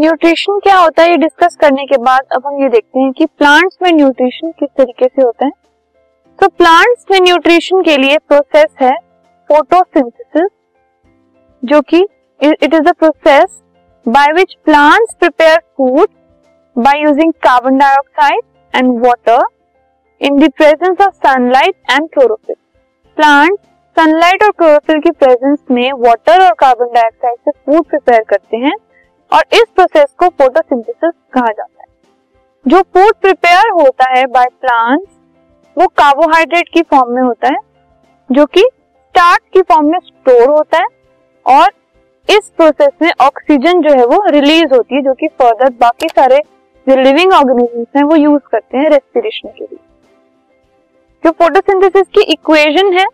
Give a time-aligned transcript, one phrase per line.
[0.00, 3.24] Nutrition क्या होता है ये डिस्कस करने के बाद अब हम ये देखते हैं कि
[3.28, 5.52] प्लांट्स में न्यूट्रिशन किस तरीके से होता है।
[6.38, 8.94] तो प्लांट्स में न्यूट्रिशन के लिए प्रोसेस है
[9.50, 10.48] फोटोसिंथेसिस
[11.62, 12.00] जो कि
[12.40, 13.60] it is a process
[14.06, 16.08] by which plants prepare food
[16.76, 18.42] by using carbon dioxide
[18.74, 19.46] and water
[20.20, 22.56] in the presence of sunlight and chlorophyll
[23.16, 23.58] plant
[23.96, 28.76] sunlight और क्लोरोफिल की प्रेजेंस में वाटर और कार्बन डाइऑक्साइड से food prepare करते हैं।
[29.32, 31.88] और इस process को फोटोसिंथेसिस कहा जाता है।
[32.66, 35.08] जो फ़ूड प्रिपेयर होता है बाय प्लांट्स
[35.76, 37.58] वो कार्बोहाइड्रेट की फॉर्म में होता है,
[38.30, 40.86] जो कि स्टार्च की फॉर्म में स्टोर होता है
[41.46, 41.70] और
[42.28, 46.38] इस प्रोसेस में ऑक्सीजन जो है वो रिलीज़ होती है, जो कि फर्दर बाकी सारे
[46.86, 49.78] जो लिविंग ऑर्गेनिजम्स हैं वो यूज़ करते हैं रेस्पिरेशन के लिए।
[51.24, 53.06] जो फोटोसिंथेसिस की इक्वेशन है,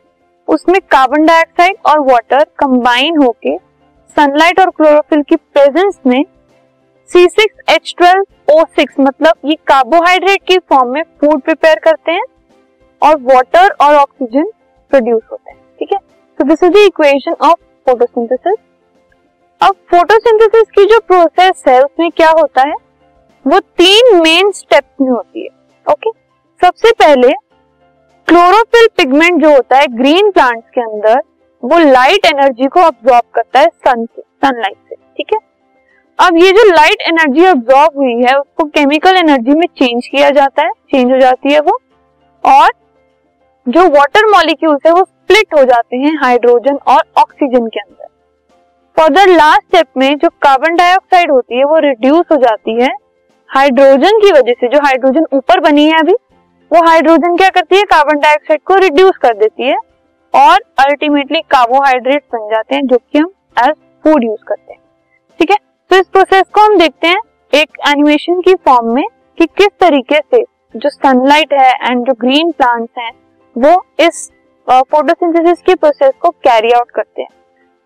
[0.48, 3.57] उसमें कार्बन डाइऑक्साइड और वाटर कंबाइन होके
[4.17, 6.25] सनलाइट और क्लोरोफिल की प्रेजेंस में
[7.11, 12.25] C6H12O6 मतलब ये कार्बोहाइड्रेट की फॉर्म में फ़ूड प्रिपेयर करते हैं
[13.03, 14.47] और वाटर और ऑक्सीजन
[14.93, 15.99] प्रोड्यूस होते हैं, ठीक है?
[16.39, 18.57] तो this is the equation of photosynthesis
[19.61, 22.75] अब फोटोसिंथेसिस की जो प्रोसेस है उसमें क्या होता है,
[23.45, 25.49] वो तीन मेन स्टेप्स में होती है
[25.87, 26.11] ओके
[26.61, 27.33] सबसे पहले
[28.29, 31.21] क्लोरोफिल पिगमेंट जो होता है ग्रीन प्लांट्स के अंदर
[31.67, 35.39] वो लाइट एनर्जी को अब्सॉर्ब करता है सन से सनलाइट से, ठीक है?
[36.19, 40.63] अब ये जो लाइट एनर्जी अब्सॉर्ब हुई है, उसको केमिकल एनर्जी में चेंज किया जाता
[40.63, 41.79] है चेंज हो जाती है वो,
[42.45, 42.69] और
[43.67, 48.05] जो वाटर मॉलिक्यूल्स है वो स्प्लिट हो जाते हैं हाइड्रोजन और ऑक्सीजन के अंदर।
[48.97, 52.91] फर्दर लास्ट स्टेप में जो कार्बन डाइऑक्साइड होती है, वो रिड्यूस हो जाती है
[53.51, 56.15] हाइड्रोजन की वजह से। जो हाइड्रोजन ऊपर बनी है अभी,
[56.71, 57.83] वो हाइड्रोजन क्या करती है?
[57.85, 59.77] कार्बन डाइऑक्साइड को रिड्यूस कर देती है।
[60.37, 64.81] और अल्टीमेटली कार्बोहाइड्रेट बन जाते हैं, जो कि हम एज फ़ूड यूज़ करते हैं।
[65.41, 65.56] ठीक है?
[65.91, 67.20] तो इस प्रोसेस को हम देखते हैं
[67.52, 69.04] एक एनिमेशन की फॉर्म में
[69.38, 70.44] कि किस तरीके से
[70.75, 73.10] जो सनलाइट है एंड जो ग्रीन प्लांट्स हैं,
[73.56, 74.28] वो इस
[74.66, 77.28] फोटोसिंथेसिस के प्रोसेस को कैरी आउट करते हैं।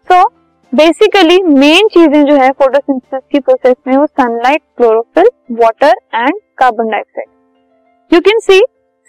[0.08, 0.28] सो
[0.72, 6.90] बेसिकली मेन चीज़ें जो है फोटोसिंथेसिस की प्रोसेस में वो sunlight chlorophyll water and carbon
[6.90, 8.60] dioxide you can see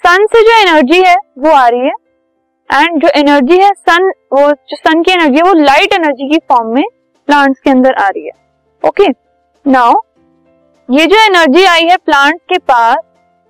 [0.03, 1.93] sun से जो एनर्जी है वो आ रही है
[2.71, 6.37] एंड जो एनर्जी है सन वो जो सन की एनर्जी है, वो लाइट एनर्जी की
[6.49, 6.83] फॉर्म में
[7.27, 8.31] प्लांट्स के अंदर आ रही है।
[8.83, 9.07] ओके
[9.65, 9.93] नाउ
[10.89, 12.97] ये जो एनर्जी आई है प्लांट के पास,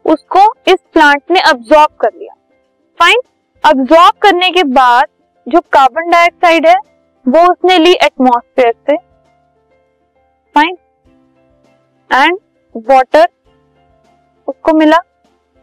[0.05, 2.33] उसको इस प्लांट ने अब्सॉर्ब कर लिया।
[2.99, 3.19] फाइन
[3.63, 5.05] अब्सॉर्ब करने के बाद
[5.47, 6.75] जो कार्बन डाइऑक्साइड है,
[7.25, 8.97] वो उसने ली एटमॉस्फेयर से।
[10.55, 10.77] फाइन
[12.09, 12.37] एंड
[12.89, 13.27] वाटर
[14.47, 14.97] उसको मिला।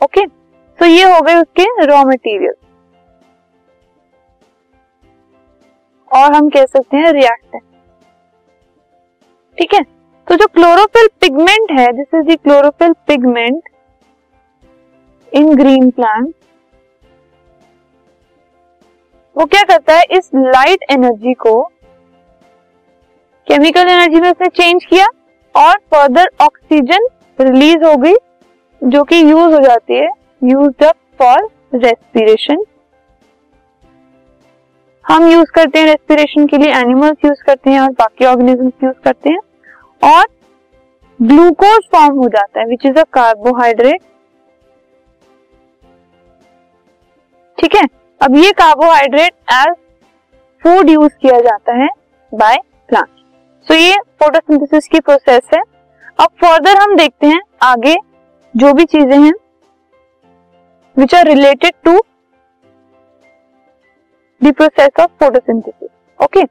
[0.01, 0.31] Okay okay?
[0.79, 2.53] तो ये हो गए उसके रॉ मटेरियल
[6.11, 7.63] और हम कह सकते हैं रिएक्टेंट
[9.59, 9.83] ठीक है?
[10.29, 13.69] तो जो क्लोरोफिल पिगमेंट है this is the chlorophyll pigment
[15.33, 16.35] in green plant
[19.37, 20.03] वो क्या करता है?
[20.11, 21.61] इस लाइट एनर्जी को
[23.49, 25.07] केमिकल एनर्जी में उसने चेंज किया
[25.55, 27.07] और फर्दर ऑक्सीजन
[27.39, 28.15] रिलीज़ हो गई,
[28.83, 30.09] जो कि यूज़ हो जाती है
[30.45, 32.65] यूज़ अप फॉर रेस्पिरेशन
[35.09, 38.97] हम यूज़ करते हैं रेस्पिरेशन के लिए एनिमल्स यूज़ करते हैं और बाकी ऑर्गेनिजम्स यूज़
[39.05, 40.27] करते हैं और
[41.21, 44.01] ग्लूकोज फॉर्म हो जाता है विच इज़ अ कार्बोहाइड्रेट
[47.59, 47.85] ठीक है?
[48.21, 49.75] अब ये कार्बोहाइड्रेट एज
[50.63, 51.89] फ़ूड यूज़ किया जाता है
[52.33, 52.57] बाय
[52.89, 53.09] प्लांट
[53.67, 55.61] सो ये फोटोसिंथेसिस की प्रोसेस है।
[56.21, 57.97] अब फर्दर हम देखते हैं आगे
[58.55, 59.33] जो भी चीज़ें हैं
[60.97, 61.99] which are related to
[64.41, 65.89] the process of photosynthesis
[66.21, 66.45] okay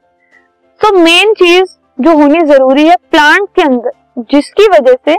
[0.80, 5.16] so main चीज़ जो होनी ज़रूरी है प्लांट के अंदर जिसकी वजह से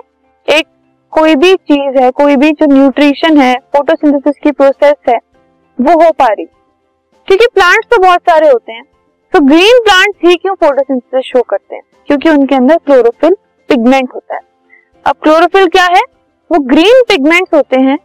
[0.48, 0.66] एक
[1.14, 5.18] कोई भी चीज़ है कोई भी जो न्यूट्रिशन है फोटोसिंथेसिस की प्रोसेस है
[5.78, 6.46] वो हो पा रही
[7.28, 8.84] क्योंकि प्लांट्स तो बहुत सारे होते हैं
[9.34, 13.36] तो ग्रीन प्लांट्स ही क्यों फोटोसिंथेसिस शो करते हैं क्योंकि उनके अंदर क्लोरोफिल
[13.70, 14.42] पिगमेंट होता है
[15.06, 16.02] अब क्लोरोफिल क्या है
[16.52, 17.98] वो ग्रीन पिगमेंट्स होते हैं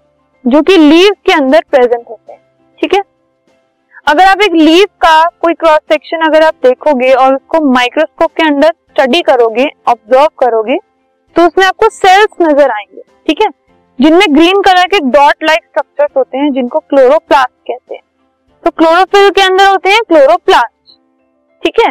[0.44, 2.40] जो कि लीव के अंदर प्रेजेंट होते हैं
[2.78, 3.00] ठीक है
[4.06, 8.42] अगर आप एक लीफ का कोई क्रॉस सेक्शन अगर आप देखोगे और उसको माइक्रोस्कोप के
[8.42, 10.76] अंदर स्टडी करोगे ऑब्ज़र्व करोगे
[11.36, 13.48] तो उसमें आपको सेल्स नज़र आएँगे, ठीक है?
[13.98, 18.02] जिनमें ग्रीन कलर के डॉट लाइक स्ट्रक्चर्स होते हैं, जिनको क्लोरोप्लास्ट कहते हैं।
[18.64, 20.96] तो क्लोरोफिल के अंदर होते हैं क्लोरोप्लास्ट
[21.62, 21.90] ठीक है?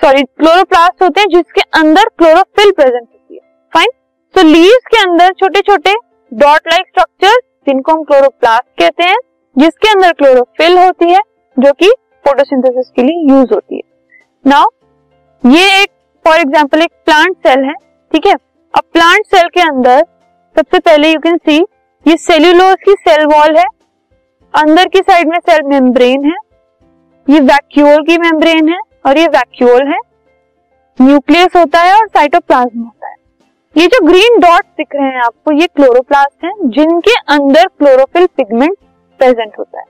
[0.00, 3.40] सॉरी क्लोरोप्लास्ट होते हैं जिसके अंदर क्लोरोफिल प्रेजेंट होती है
[3.72, 3.90] फाइन
[4.34, 5.94] तो लीव्स के अंदर छोटे छोटे
[6.32, 9.16] डॉट लाइक स्ट्रक्चर जिनको हम क्लोरोप्लास्ट कहते हैं
[9.60, 11.20] जिसके अंदर क्लोरोफिल होती है,
[11.56, 11.90] जो कि
[12.24, 13.82] फोटोसिंथेसिस के लिए यूज़ होती है।
[14.44, 14.66] नाउ
[15.42, 15.90] ये एक
[16.24, 17.74] फॉर एग्ज़ाम्पल एक प्लांट सेल है,
[18.12, 18.34] ठीक है?
[18.74, 20.04] अब प्लांट सेल के अंदर,
[20.56, 21.56] सबसे पहले यू कैन सी
[22.06, 23.64] ये सेल्यूलोज की सेल वॉल है,
[24.54, 26.36] अंदर की साइड में सेल मेम्ब्रेन है,
[27.26, 29.98] ये वैक्यूल की मेम्ब्रेन है, और ये वैक्यूल है
[30.98, 33.14] न्यूक्लियस होता है और साइटोप्लाज्म होता है।
[33.76, 38.76] ये जो ग्रीन डॉट दिख रहे हैं आपको, ये क्लोरोप्लास्ट हैं, जिनके अंदर क्लोरोफिल पिगमेंट
[39.20, 39.84] प्रेजेंट होता है।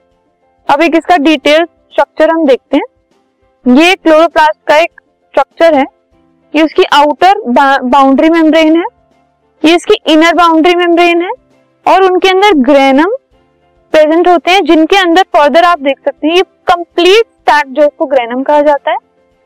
[0.69, 2.83] अब एक इसका डिटेल स्ट्रक्चर हम देखते हैं।
[3.75, 5.85] ये क्लोरोप्लास्ट का एक स्ट्रक्चर है।
[6.55, 7.39] ये उसकी आउटर
[7.83, 8.85] बाउंड्री मेम्ब्रेन है।
[9.65, 11.29] ये इसकी इनर बाउंड्री मेम्ब्रेन है।
[11.87, 13.09] और उनके अंदर ग्रेनम
[13.91, 18.05] प्रेजेंट होते हैं, जिनके अंदर फर्दर आप देख सकते हैं। ये कंप्लीट स्टैक जो उसको
[18.05, 18.97] ग्रेनम कहा जाता है।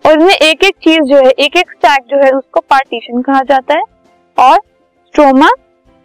[0.06, 3.42] और इनमें एक एक चीज़ जो है, एक एक स्टैक जो है, उसको पार्टीशन कहा
[3.42, 3.84] जाता है।
[4.40, 4.56] और
[5.08, 5.50] stroma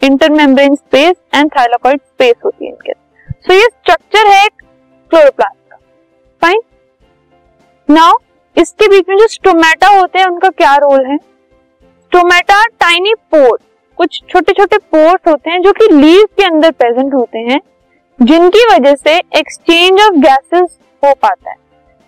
[0.05, 3.10] intermembrane space and thylakoid space होती है इनके
[3.45, 4.49] सो ये स्ट्रक्चर है
[5.11, 5.77] क्लोरोप्लास्ट का।
[6.43, 6.61] फाइन
[7.91, 8.17] नाउ
[8.57, 11.17] इसके बीच में जो स्टोमेटा होते हैं, उनका क्या रोल है?
[11.17, 13.59] स्टोमेटा टाइनी पोर
[13.97, 17.61] कुछ छोटे छोटे पोर्स होते हैं, जो कि लीव के अंदर प्रेजेंट होते हैं,
[18.23, 21.57] जिनकी वजह से एक्सचेंज ऑफ़ गैसेस हो पाता है।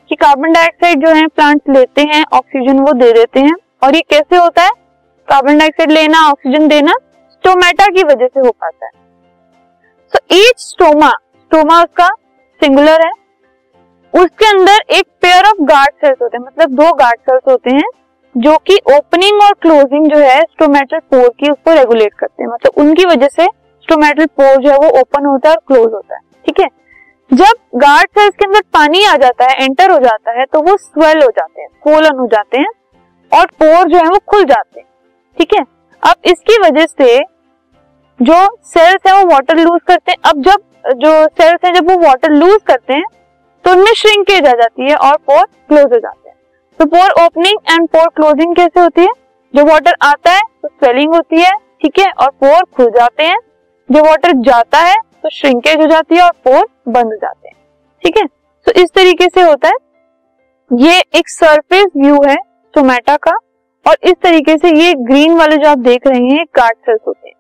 [0.09, 4.01] कि कार्बन डाइऑक्साइड जो है प्लांट्स लेते हैं ऑक्सीजन वो दे देते हैं, और ये
[4.01, 4.71] कैसे होता है?
[5.29, 6.93] कार्बन डाइऑक्साइड लेना ऑक्सीजन देना
[7.31, 8.93] स्टोमेटा की वजह से हो पाता है।
[10.13, 12.09] सो ईच स्टोमा स्टोमा उसका
[12.61, 13.13] सिंगुलर है।
[14.15, 17.89] उसके अंदर एक पेयर ऑफ़ गार्ड सेल्स होते हैं मतलब दो गार्ड सेल्स होते हैं,
[18.35, 22.83] जो कि ओपनिंग और क्लोजिंग जो है स्टोमेटल पोर की उसको रेगुलेट करते हैं। मतलब
[22.83, 26.21] उनकी वजह से स्टोमेटल पोर जो है, वो ओपन होता है और क्लोज होता है,
[26.47, 26.67] ठीक है?
[27.31, 30.77] जब गार्ड सेल्स के अंदर पानी आ जाता है एंटर हो जाता है तो वो
[30.79, 32.69] स्वेल हो जाते हैं फोलन हो जाते हैं
[33.33, 34.87] और पोर जो है, वो खुल जाते हैं,
[35.39, 35.65] ठीक है?
[36.03, 37.19] अब इसकी वजह से
[38.21, 38.35] जो
[38.67, 40.63] सेल्स है वो वाटर लूज करते हैं। अब जब,
[40.97, 43.05] जो सेल्स है जब वो वाटर लूज करते हैं
[43.65, 46.37] तो उनमें श्रिंकेज आ जाती है और पोर क्लोज हो जाते हैं।
[46.81, 49.09] तो pore opening and pore closing कैसे होती है?
[49.55, 53.39] जो वाटर आता है तो स्वेलिंग होती है, ठीक है, और पोर खुल जाते हैं।
[53.89, 57.57] जो वाटर जाता है तो श्रिंकेज हो जाती है और पोर बंद हो जाते हैं,
[58.03, 58.27] ठीक है?
[58.67, 59.75] तो इस तरीके से होता है।
[60.71, 62.37] ये एक सरफेस व्यू है
[62.75, 63.33] टोमेटा का,
[63.87, 67.29] और इस तरीके से ये ग्रीन वाले जो आप देख रहे हैं कार्ड सेल्स होते
[67.29, 67.35] हैं।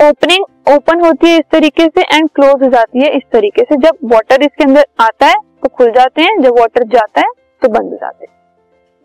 [0.00, 3.76] ओपनिंग ओपन होती है इस तरीके से एंड क्लोज हो जाती है इस तरीके से।
[3.78, 7.30] जब वाटर इसके अंदर आता है तो खुल जाते हैं, जब वाटर जाता है
[7.62, 8.32] तो बंद हो जाते हैं।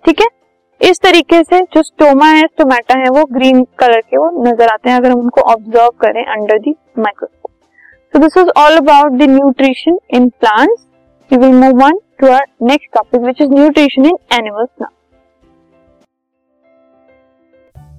[0.05, 0.27] ठीक है?
[0.81, 4.89] इस तरीके से जो स्टोमा है स्टोमेटा है, वो ग्रीन कलर के वो नज़र आते
[4.89, 7.51] हैं, अगर हम उनको ऑब्ज़र्व करें under the microscope
[8.13, 10.87] so this is all about the nutrition in plants
[11.31, 15.00] we will move on to our next topic which is nutrition in animals now